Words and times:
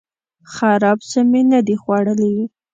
خراب 0.53 0.97
څه 1.09 1.19
می 1.31 1.41
نه 1.51 1.59
دي 1.67 1.75
خوړلي 1.81 2.33